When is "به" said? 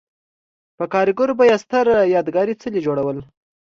1.39-1.43